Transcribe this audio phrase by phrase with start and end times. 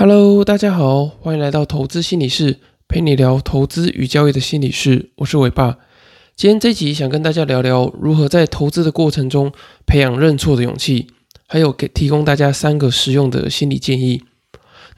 [0.00, 5.10] Hello，大家好，欢迎来到投资心理室，陪你聊投资与交易的心理室。
[5.16, 5.76] 我是伟爸。
[6.36, 9.52] 今天这集想跟大家聊聊如何在投资的过程中
[9.86, 11.08] 培养认错的勇气，
[11.48, 14.22] 还有给提供大家三个实用的心理建议。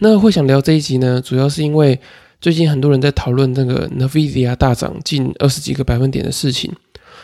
[0.00, 1.98] 那会想聊这一集呢，主要是因为
[2.38, 6.71] 最近很多人在讨论那个 Nvidia 大涨近二十几个百分点的事情。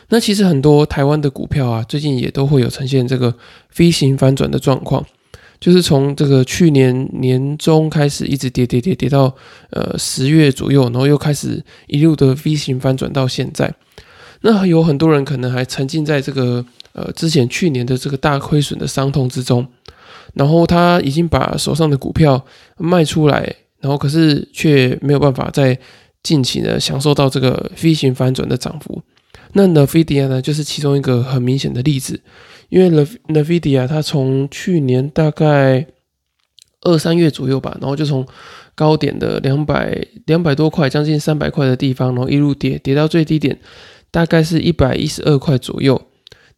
[0.08, 3.34] 那其实很多台湾的股票啊，最近也都会有呈现这个
[3.68, 5.04] 飞行反转的状况。
[5.66, 9.34] 就是从这个去年年中开始，一直跌跌跌跌到
[9.70, 13.74] 呃十月左右，然后又开始一路的 V 型反转到现在。
[14.42, 19.66] 那有很多人可能还沉浸在这个呃之前去年的这个大亏损的伤痛之中，
[20.34, 22.46] 然后他已经把手上的股票
[22.78, 25.76] 卖出来，然后可是却没有办法在
[26.22, 29.02] 近期呢享受到这个 V 型反转的涨幅。
[29.54, 32.20] 那 Nvidia 呢，就是其中一个很明显的例子。
[32.68, 35.86] 因为 Nvidia 它从去年大概
[36.82, 38.26] 二三月左右吧，然后就从
[38.74, 43.58] 高点的两百两百多块，将近三百块的地方，然后一路跌跌到最低点，
[44.10, 46.00] 大概是一百一十二块左右。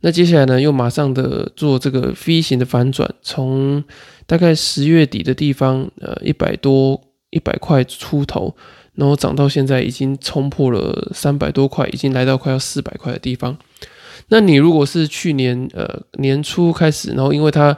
[0.01, 3.83] 那接下来呢，又马上的做这个 V 型的反转，从
[4.27, 8.55] 大概十月底的地方，呃，一百多一百块出头，
[8.95, 13.59] 然后涨到现在已经冲破了三百多块，已经来到快要四百块的地方。
[14.29, 17.77] 那你如果是去年呃年初开始，然后因为它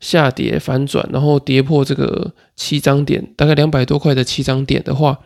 [0.00, 5.18] 下跌反转，然后跌破这个七张点，大概两百多块的七张点的话，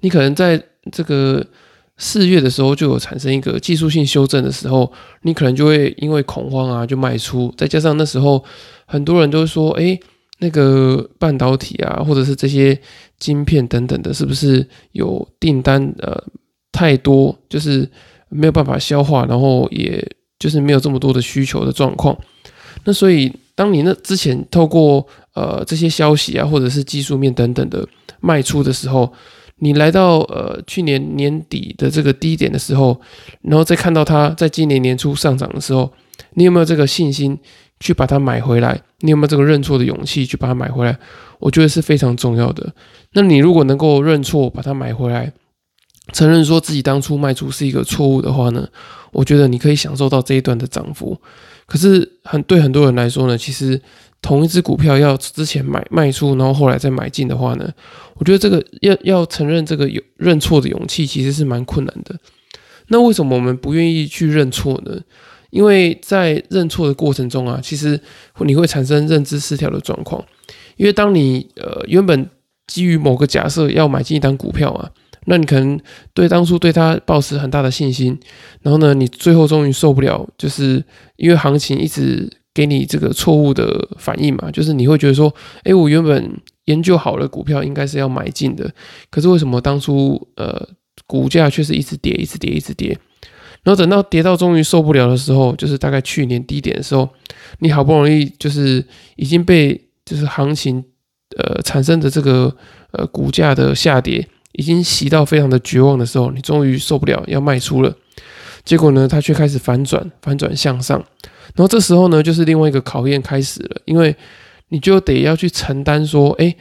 [0.00, 0.60] 你可能在
[0.90, 1.46] 这个
[1.96, 8.44] 四月的时候就有产生一个技术性修正的时候，你可能就会因为恐慌啊就卖出，再加上那时候
[8.84, 9.98] 很多人都说，哎，
[10.40, 12.78] 那个半导体啊，或者是这些
[13.18, 16.20] 晶片等等的，是不是有订单呃
[16.72, 17.88] 太多，就是
[18.36, 20.06] 没有办法消化，然后也。
[20.38, 22.14] 就是没有这么多的需求的状况，
[22.84, 27.88] 那所以当你那之前透过呃这些消息啊，或者是技术面等等的
[28.20, 29.10] 卖出的时候，
[29.60, 33.00] 你来到呃去年年底的这个低点的时候，
[33.40, 35.90] 然后再看到它在今年年初上涨的时候，
[36.34, 37.38] 你有没有这个信心
[37.80, 38.78] 去把它买回来？
[39.00, 40.98] 你有没有这个认错的勇气去把它买回来？
[41.38, 42.74] 我觉得是非常重要的。
[43.14, 45.32] 那你如果能够认错，把它买回来。
[46.12, 48.68] 承认说自己当初卖出是一个错误的话呢，
[49.12, 51.20] 我觉得你可以享受到这一段的涨幅。
[51.66, 53.80] 可是很对很多人来说呢，其实
[54.22, 57.68] 同一只股票要之前买卖出，然后后来再买进的话呢，
[58.14, 62.14] 我觉得这个要要承认这个有认错的勇气其实是蛮困难的。
[62.86, 65.00] 那为什么我们不愿意去认错呢？
[65.50, 68.00] 因为在认错的过程中啊，其实
[68.44, 70.24] 你会产生认知失调的状况。
[70.76, 72.30] 因为当你呃原本
[72.68, 74.88] 基于某个假设要买进一单股票啊。
[75.26, 75.78] 那你可能
[76.14, 78.18] 对当初对他抱持很大的信心，
[78.62, 80.82] 然后呢，你最后终于受不了，就是
[81.16, 85.34] 因为行情一直给你这个错误的反应嘛，就是你会觉得说，
[85.64, 86.30] 哎，我原本
[86.66, 88.72] 研究好了股票应该是要买进的，
[89.10, 90.68] 可是为什么当初呃
[91.06, 92.96] 股价却是一直跌，一直跌，一直跌，
[93.64, 97.08] 然后等到跌到终于受不了的时候，就是大概去年低点的时候，
[97.58, 98.84] 你好不容易就是
[99.16, 100.84] 已经被就是行情
[101.36, 102.56] 呃产生的这个
[102.92, 104.26] 呃股价的下跌。
[104.56, 107.94] 已经洗到非常的绝望的时候，你终于受不了要卖出了，
[108.64, 110.98] 结果呢，它却开始反转，反转向上，
[111.54, 114.16] 然后这时候呢，就是另外一个考验开始了，因为
[114.70, 116.56] 你就得要去承担说，哎，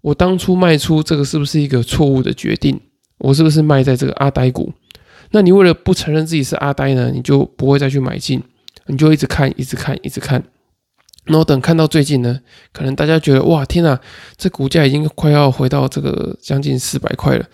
[0.00, 2.80] 我当初卖出这个是不是一个错误的决定？
[3.18, 4.72] 我是不是卖在这个阿呆股？
[5.32, 8.42] 那你为了不承认自己是阿呆呢，你就不会再去买进，
[8.86, 10.42] 你就一直看，一直看，一直看。
[11.24, 12.40] 然后等看到最近呢，
[12.72, 13.98] 可能大家觉得哇天呐，
[14.36, 17.44] 这股价已经快要回到这个将近四百块了，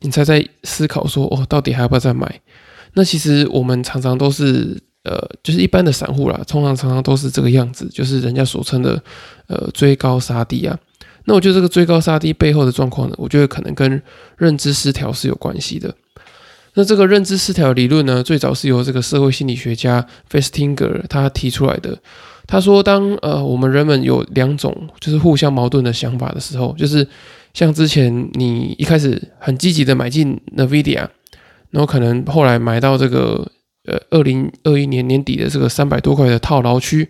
[0.00, 2.40] 你才在思考说哦，到底还要不要再买？
[2.94, 9.02] 那其实我们常常都是呃，就是一般的散户啦，通常常常都是这个样子，就是人家所称的
[9.48, 10.78] 呃追高杀低啊。
[11.24, 14.00] 那我觉得这个追高杀低背后的状况呢，我觉得可能跟
[14.38, 15.94] 认知失调是有关系的。
[16.74, 21.98] 那这个认知失调理论呢，最早是由这个社会心理学家 Festinger 他提出来的。
[22.46, 27.06] 他说：“当呃我们人们有两种就是互相矛盾的想法的时候，就是
[27.52, 31.08] 像之前你一开始很积极的买进 Nvidia，
[31.70, 33.50] 然后可能后来买到这个
[33.86, 37.08] 呃二零二一年年底的这个三百多块的套牢区，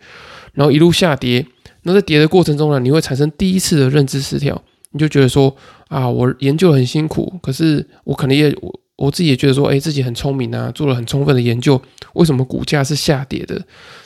[0.54, 1.46] 然后一路下跌，
[1.82, 4.62] 那在跌的过程中呢，你会产生第一次的认知失调，
[4.92, 5.54] 你就觉得说
[5.88, 11.80] 啊，我研究很辛苦，可是我可能也我。”我自己也觉得说，哎，自己很聪明啊，做了很充分的研究，
[12.14, 13.60] 为什么股价是下跌的？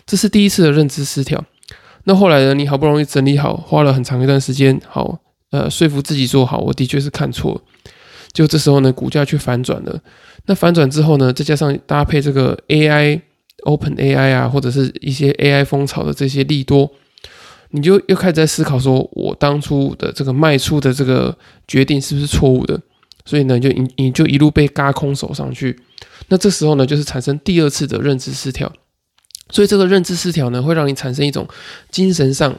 [0.05, 1.45] 这是第一次的认知失调。
[2.05, 2.55] 那后来呢？
[2.55, 5.21] 你好不容易整理好，花了很长一段时间，好，
[5.51, 7.63] 呃，说服自己做好，我的确是看错。
[8.33, 10.01] 就这时候呢，股价却反转了。
[10.47, 13.21] 那反转之后呢，再加上搭配这个 AI、
[13.65, 16.91] Open AI 啊，或者是一些 AI 风潮的这些利多，
[17.71, 21.37] 你就又开始在思考说，我当初的这个卖出的这个
[21.69, 22.81] 决定是不是错误的？
[23.31, 25.79] 所以呢，就你你就一路被嘎空手上去。
[26.27, 28.73] 那这时候呢，就是产生第二次的认知失调。
[29.51, 31.47] 所以这个认知失调呢，会让你产生一种
[31.93, 32.53] 精神上、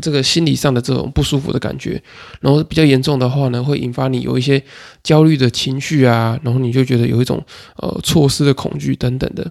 [0.00, 2.02] 这个心理上的这种不舒服的感觉。
[2.40, 4.62] 然后比较严重的话呢，会引发你有一些
[5.02, 7.44] 焦虑的情绪啊，然后你就觉得有一种
[7.76, 9.46] 呃错失的恐惧等等的。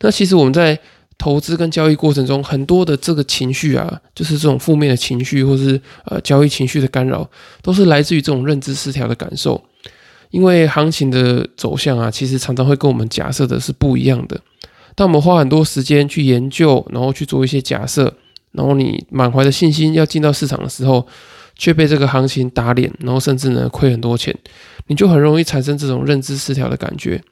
[0.00, 0.78] 那其实我们在
[1.16, 7.26] 投资跟交易过程中，很多的这个情绪啊，就是这种负面的情绪，或是呃交易情绪的干扰，
[7.62, 9.62] 都是来自于这种认知失调的感受。
[10.34, 14.40] 因为行情的走向啊，其实常常会跟我们假设的是不一样的。
[14.96, 18.12] 当我们花很多时间去研究，然后去做一些假设，
[18.50, 21.06] 然后你满怀的信心要进到市场的时候，
[21.54, 24.36] 却被这个行情打脸，然后甚至呢亏很多钱，
[24.88, 27.22] 你就很容易产生这种认知失调的感觉。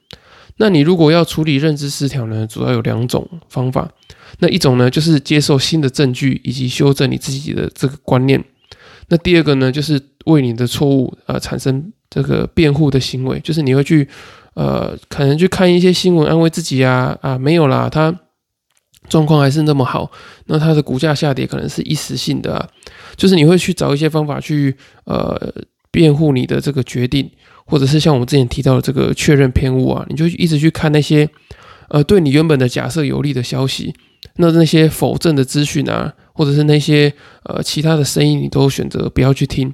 [0.59, 3.91] 那你如果要处理认知失调呢，主要有两种方法。
[4.39, 8.45] 那一种呢，就是接受新的证据以及修正你自己的这个观念。
[9.09, 11.93] 那第二个呢，就是为你的错误呃产生。
[12.14, 14.06] 这个辩护的行为，就是你会去，
[14.53, 18.14] 呃，可能去看一些新闻安慰自己啊啊，没有啦，他
[19.09, 20.11] 状况还是那么好，
[20.44, 22.69] 那他的股价下跌可能是一时性的，
[23.17, 25.35] 就是你会去找一些方法去呃
[25.91, 27.31] 辩护你的这个决定，
[27.64, 31.26] 或者是像我们之前提到的这个确认偏误啊，你就一直去看那些
[31.88, 33.94] 呃对你原本的假设有利的消息，
[34.37, 39.73] 那那些否证的资讯啊，或者是那些呃其他的声音，你都选择不要去听。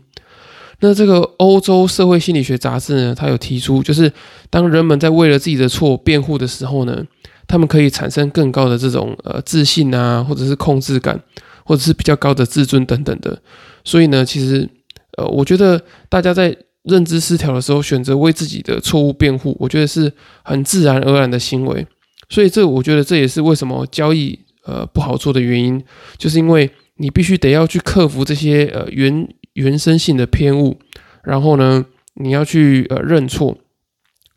[0.81, 4.13] 那这个欧洲社会心理学杂志呢，它有提出，就是
[4.49, 7.05] 当人们在为了自己的错辩护的时候呢，
[7.49, 11.21] 他们可以产生更高的这种呃自信啊，或者是控制感，
[11.65, 13.43] 或者是比较高的自尊等等的。
[13.83, 14.69] 所以呢，其实
[15.17, 20.13] 呃，我觉得大家在认知失调的时候，选择为自己的错误辩护，我觉得是
[20.45, 21.85] 很自然而然的行为。
[22.29, 25.83] 所以这我觉得这也是为什么交易呃不好做的原因，
[26.17, 29.29] 就是因为你必须得要去克服这些呃原。
[29.59, 30.79] 原生性的偏误，
[31.25, 31.85] 然后呢，
[32.15, 33.59] 你要去呃认错，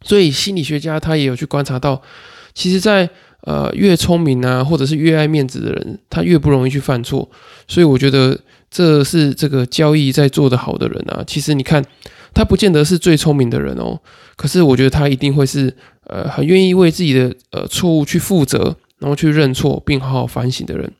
[0.01, 2.01] 所以心理学家他也有去观察到，
[2.53, 3.07] 其实，在
[3.41, 7.29] 呃越聪明啊，或者是越爱面子的人，他越不容易去犯错。
[7.68, 8.39] 所以我觉得
[8.69, 11.23] 这是这个交易在做的好的人啊。
[11.25, 11.83] 其实你看，
[12.33, 14.00] 他不见得是最聪明的人哦，
[14.35, 15.73] 可是我觉得他一定会是
[16.07, 20.91] 呃很愿意为自己的呃错误去负责，然后去认错并好好反省的人。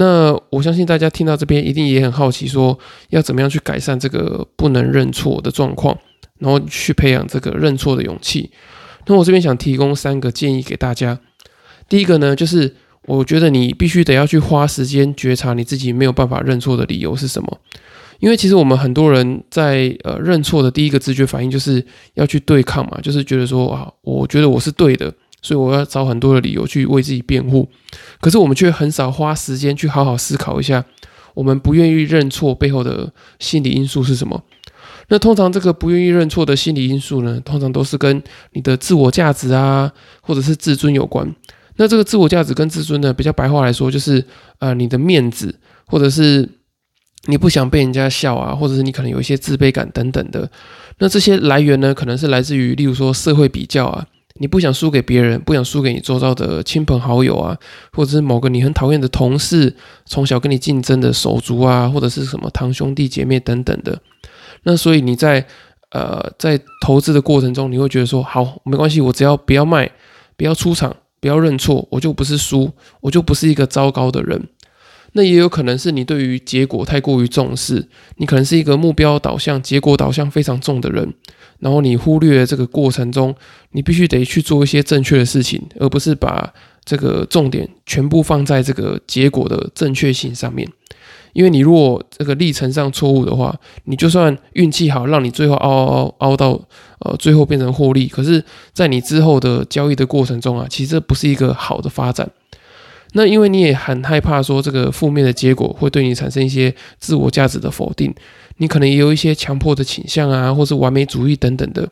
[0.00, 2.78] 那我相信大家听到这边一定也很好奇，说
[3.10, 5.94] 要怎么样去改善这个不能认错的状况，
[6.38, 8.50] 然后去培养这个认错的勇气。
[9.06, 11.20] 那我这边想提供三个建议给大家。
[11.86, 12.74] 第一个呢，就是
[13.04, 17.60] 我觉得你必须得要去花时间觉察你自己没有办法认错的理由是什么。
[18.20, 25.12] 因为其实我们很多人在呃认错的第一个直觉反应就是要去对抗嘛，就是觉得说啊，我觉得我是对的。
[25.42, 27.68] 所以我要找很多的理由去为自己辩护，
[28.20, 30.84] 可是我们却很少花时间去好好思考一下，
[31.34, 34.42] 我们不愿意认错背后的心理因素是什么？
[35.08, 38.22] 那通常这个不愿意认错的心理因素呢，通常都是跟
[38.52, 39.90] 你的自我价值啊，
[40.20, 41.34] 或者是自尊有关。
[41.76, 44.24] 那这个自我价值跟自尊呢，比较白话来说，就是
[44.58, 46.48] 呃你的面子，或者是
[47.26, 50.48] 你不想被人家笑啊，或者是你可能有一些自卑感等等的。
[50.98, 54.06] 那这些来源呢，可能是来自于例如说社会比较啊。
[54.40, 57.54] 你不想输给别人，不想输给你周遭的亲朋好友啊，
[57.92, 59.76] 或者是某个你很讨厌的同事，
[60.06, 64.00] 从小跟你竞争的手足啊，或者是什么堂兄弟姐妹等等的。
[64.62, 65.46] 那所以你在
[65.90, 69.90] 呃在投资的过程中，你会觉得说，好，没关系，我只要不要卖，
[70.38, 72.72] 不要出场，不要认错，我就不是输，
[73.02, 74.48] 我就不是一个糟糕的人。
[75.12, 81.12] 那也有可能是你对于结果太过于重视，你可能是一个目标导向、结果导向非常重的人。
[81.60, 83.34] 然后你忽略这个过程中，
[83.70, 86.52] 你必须得去做一些正确的事情，而不是把
[86.84, 90.68] 这个重点全部放在这个结果的正确性上面。
[91.32, 96.60] 因为你如果这个历程上错误的话，你就算运气好，让你最后凹凹凹凹到
[96.98, 102.28] 呃最后变成获利，可是，在你之后的交易的过程中啊，其实这不是一个好的发展。
[103.12, 108.14] 那因为你也很害怕说这个负面的结果会对你产生一些自我价值的否定。
[108.58, 111.88] 你可能也有一些强迫的倾向啊，或是完美主义等等的。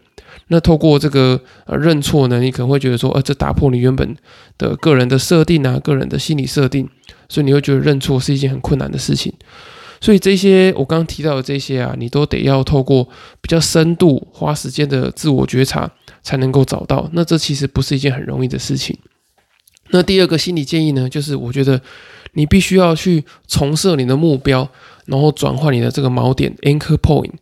[0.48, 4.14] 那透过这个呃认错呢，你可能会觉得说，呃，这打破你原本
[4.58, 6.86] 的个人的设定啊，个人的心理设定，
[7.26, 9.32] 所以你会觉得认错是一件很困难的事情。
[9.98, 13.08] 所以这些我刚刚提到的这些啊，你都得要透过
[13.40, 15.90] 比较深度、花时间的自我觉察
[16.22, 17.08] 才能够找到。
[17.14, 18.94] 那这其实不是一件很容易的事情。
[19.90, 21.80] 那第二个心理建议呢，就是我觉得
[22.32, 24.68] 你必须要去重设你的目标。
[25.08, 27.32] 然后转换你的这个锚点 （anchor point），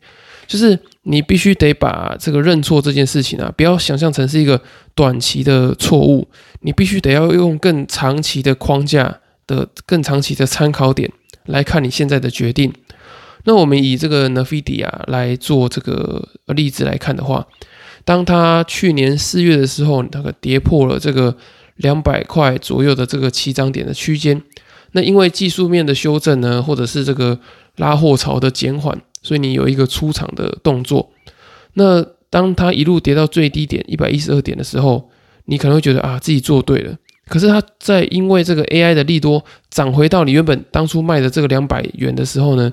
[0.47, 4.63] 就是你必须得把这个认错这件事情啊，不要想象成是一个
[4.95, 6.29] 短期的错误，
[6.61, 11.11] 你必须得要用更长期的框架的、更长期的参考点
[11.47, 12.73] 来看你现在的决定。
[13.47, 17.45] 那我们以这个 Nvidia 来做这个例子来看的话，
[18.05, 21.37] 当它去年四月的时候，那个跌破了这个
[21.77, 24.43] 两百块左右的这个起涨点的区间，
[24.93, 27.39] 那因为技术面的修正呢，或者是这个
[27.77, 31.11] 拉货潮的减缓，所以你有一个出场的动作。
[31.75, 35.11] 那当它一路跌到最低点一百一十二点的时候，
[35.45, 36.97] 你可能会觉得啊自己做对了。
[37.29, 42.73] 可是它在因为这个 AI 的利多涨回到你原本当初卖的这个两百元的时候呢，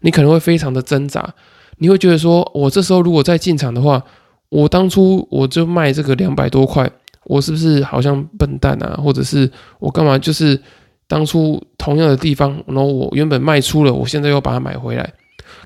[0.00, 1.34] 你可能会非常的挣扎。
[1.78, 4.02] 你会觉得说，我这时候如果再进场的话，
[4.50, 6.90] 我当初我就卖这个两百多块，
[7.24, 9.00] 我是不是好像笨蛋啊？
[9.02, 10.18] 或者是我干嘛？
[10.18, 10.60] 就是
[11.06, 15.12] 当初同样的地方，然后我原本卖出了，我现在又把它买回来。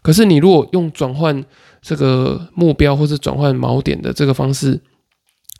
[0.03, 1.45] 可是你如果用转换
[1.81, 4.81] 这个目标或者转换锚点的这个方式。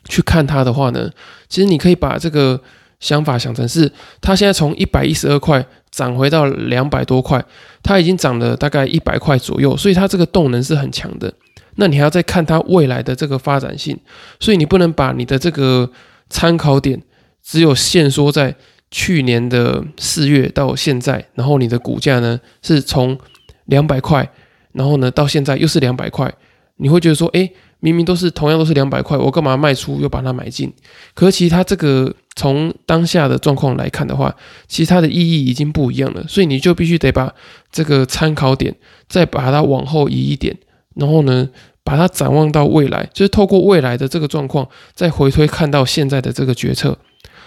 [0.09, 1.09] 去看它的话呢，
[1.49, 2.57] 其实你可以把这个
[3.01, 7.43] 想法想成是，它现在从一百一十二块涨回到两百多块，
[7.83, 11.33] 它已经涨了大概一百块左右，所以它这个动能是很强的。
[11.77, 13.97] 那你还要再看它未来的这个发展性，
[14.39, 15.89] 所以你不能把你的这个
[16.29, 17.01] 参考点
[17.41, 18.55] 只有限缩在
[18.91, 23.17] 去年的四月到现在，然后你的股价呢是从
[23.65, 24.29] 两百块，
[24.73, 26.31] 然后呢到现在又是两百块，
[26.75, 27.49] 你会觉得说，哎。
[27.79, 30.73] 明明都是同样都是两百块，我干嘛卖出又把它买进？
[31.13, 34.35] 可是其实它这个从当下的状况来看的话，
[34.67, 36.25] 其实它的意义已经不一样了。
[36.27, 37.31] 所以你就必须得把
[37.71, 38.75] 这个参考点
[39.07, 40.57] 再把它往后移一点，
[40.97, 41.49] 然后呢，
[41.83, 46.97] 把它展望到未来，就是透过未来的这个状况再回推看到现在的这个决策，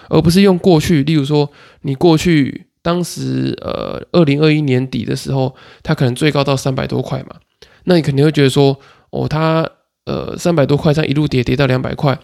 [0.09, 1.03] 而不是用过去。
[1.03, 1.51] 例如说，
[1.83, 7.37] 你过去当时呃二零二一年底的时候，它可能最高到三百多块嘛，
[7.85, 8.79] 那你肯定会觉得说，
[9.11, 9.69] 哦，它。
[10.07, 12.19] 呃，三百多块这样一路跌跌到两百块，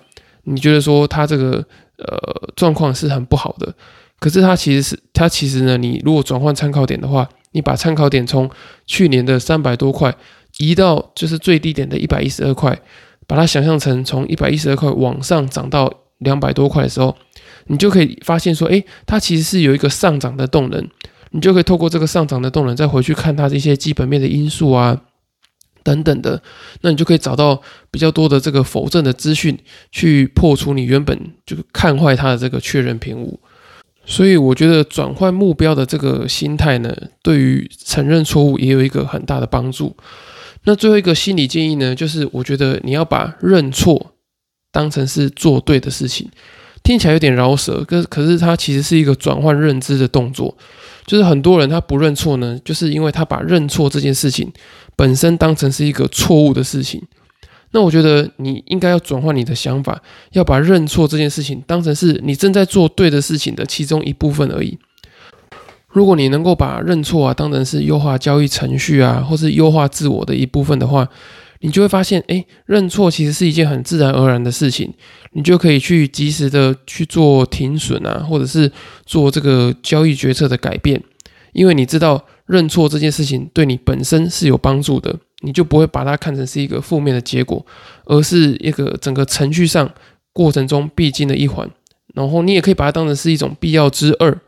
[0.45, 1.65] 你觉得说它这个
[1.99, 3.73] 呃状况是很不好的？
[4.19, 8.51] 可是它其实是它其实呢，你如果转换参考点的话，你把参考点从
[8.87, 10.13] 去年的三百多块
[10.59, 12.81] 移到就是最低点的一百一十二块，
[13.27, 17.17] 把它想象成从一百一十二块往上涨到两百多块的时候，
[17.67, 20.89] 你就可以发现说，诶，它其实是有一个上涨的动能，
[21.31, 25.03] 你就可以透过这个上涨的动能再回去看它这些基本面的因素啊。
[25.83, 26.43] 等等的，
[26.81, 29.57] 那你就可以找到比较多的这个否证的资讯，
[29.93, 33.39] 去破除你原本就看坏它的这个确认偏误。
[34.05, 39.97] 所以我觉得转换目标的这个心态呢，对于承认错误也有一个很大的帮助。
[40.67, 44.15] 那最后一个心理建议呢，就是我觉得你要把认错
[44.71, 46.29] 当成是做对的事情，
[46.83, 50.55] 听起来有点饶舌，可可是它其实是一个转换认知的动作。
[51.07, 54.53] 就是很多人他不认错呢，就是因为他把认错这件事情
[54.97, 57.01] 本身当成是一个错误的事情。
[57.71, 64.77] 那我觉得你应该要转换你的想法，要把认错这件事情当成是你正在做对的事情的其中一部分而已。
[65.97, 71.09] 如果你能够把认错啊当成是优化交易程序啊，或是优化自我的一部分的话，
[71.61, 74.93] 你就会发现，哎，认错其实是一件很自然而然的事情，
[75.33, 78.71] 你就可以去及时的去做停损啊，或者是
[79.07, 81.03] 做这个交易决策的改变，
[81.55, 87.65] 因为你知道认错这件事情对你本身是有帮助的，你就不会把它看成是一个负面的结果，
[88.05, 89.91] 而是一个整个程序上
[90.35, 91.67] 过程中必经的一环，
[92.13, 94.39] 然后你也可以把它当成是一种必要之二，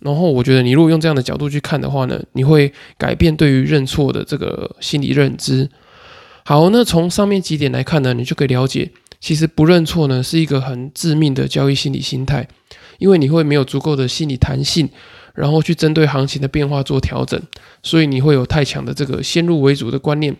[0.00, 5.68] 然后我觉得你如果用这样的角度去看的话呢，你会改变对于认错的这个心理认知。
[6.44, 8.90] 好，那从上面几点来看呢，你就可以了解，
[9.20, 12.48] 其实不认错呢是一个很致命的交易心理心态，
[12.98, 14.88] 因为你会没有足够的心理弹性，
[15.34, 17.40] 然后去针对行情的变化做调整，
[17.82, 20.34] 所以你会有太强的这个先入为主的观念，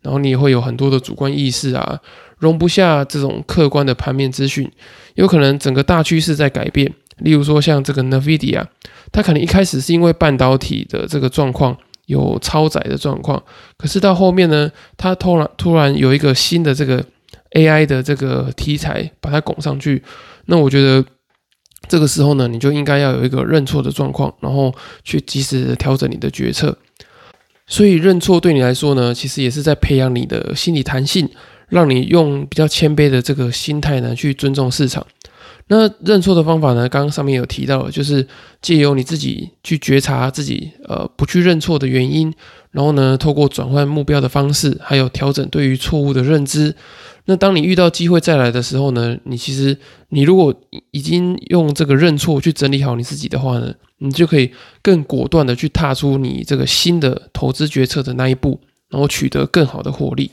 [0.00, 2.00] 然后你也会有很多的主观意识啊，
[2.38, 4.68] 容不下这种客观的盘面资讯，
[5.14, 8.64] 有可能整个大趋势在改变，例如说像这个 Nvidia，
[9.10, 11.76] 它可能一开始是因为半导体的这个状况。
[12.06, 13.42] 有超载的状况，
[13.78, 17.02] 可是到后面呢，它突然突然有一个新的这个
[17.52, 20.02] AI 的这个题材把它拱上去，
[20.46, 21.02] 那我觉得
[21.88, 26.76] 这个时候呢，你就应该要有一个认错的状况，然后去及时的调整你的决策。
[27.68, 31.30] 所以认错对你来说呢，其实也是在培养你的心理弹性，
[31.68, 35.06] 让你用比较谦卑的这个心态呢去尊重市场。
[35.74, 36.86] 那认错的方法呢？
[36.86, 38.28] 刚刚上面有提到，就是
[38.60, 42.30] 借由你自己去觉察自己呃不去认错的原因，
[42.72, 46.74] 然后呢，透过转换目标的方式，还有调整对于错误的认知。
[47.24, 49.74] 那当你遇到机会再来的时候呢，你其实
[50.10, 50.54] 你如果
[50.90, 54.52] 已经用这个认错去整理好你自己的话呢，你就可以
[54.82, 58.60] 更果断的去踏出你这个新的投资决策的那一步，
[58.90, 60.30] 然后取得更好的获利。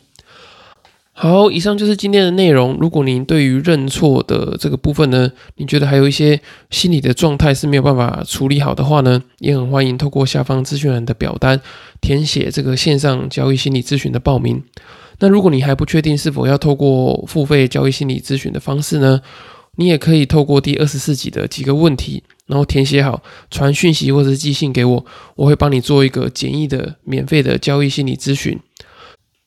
[1.21, 2.77] 好，以上就是今天的内容。
[2.79, 11.59] 如果您对于认错的这个部分呢，你觉得还有一些心理的状态是没有办法处理好的话呢，也很欢迎透过下方资讯栏的表单
[11.99, 14.63] 填写这个线上交易心理咨询的报名。
[15.19, 19.19] 那如果你还不确定是否要透过付费交易心理咨询的方式呢，
[19.75, 23.21] 你也可以透过第二十四集的几个问题，然后填写好，
[23.51, 28.57] 传讯息或者寄信给我，我会帮你做一个简易的免费的交易心理咨询。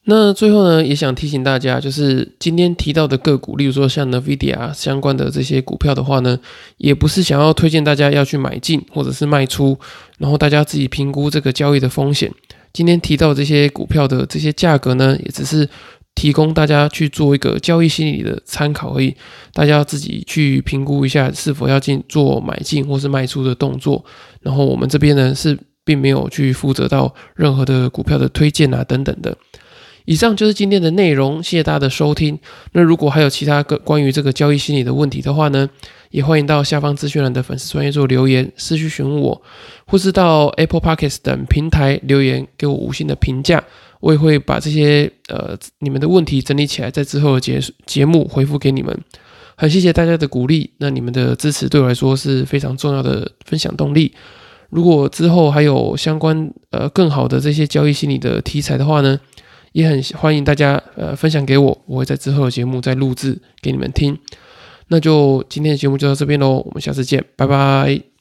[0.04, 6.36] 那最后呢，也想提醒大家，就是今天提到的个股，例如说像 Nvidia 相关的这些股票的话呢，
[6.78, 9.78] 也不是想要推荐大家要去买进或者是卖出，
[10.18, 12.32] 然后大家自己评估这个交易的风险。
[12.72, 15.68] 今天提到这些股票的这些价格呢，也只是
[16.16, 19.14] 提供大家去做一个交易心理的参考而已，
[19.54, 24.04] 大家要自己去评估一下是否要进做买进或是卖出的动作。
[24.40, 29.36] 然后我们这边呢是并没有去负责到任何的股票的推荐啊等等的。
[30.04, 32.38] 以上就是今天的内容，谢谢大家的收听。
[32.72, 35.68] 那如果还有其他个关于这个交易心理的问题的话呢，
[36.10, 39.42] 也欢迎到下方资讯栏的粉丝专业做留言，私讯询问我，
[39.86, 43.62] 或是到 Apple Podcasts 等平台留言给我五星的评价，
[44.00, 48.98] 我也会把这些呃你们的问题整理起来，在之后的节节目回复给你们。
[49.54, 54.12] 很谢谢大家的鼓励，那你们的支持对我来说是非常重要的分享动力。
[54.70, 59.20] 如果之后还有相关呃更好的这些交易心理的题材的话呢？
[59.72, 64.16] 也很欢迎大家呃分享给我，我会在之后的节目再录制给你们听。
[64.88, 68.11] 那就今天的节目就到这边喽，我们下次见，拜拜。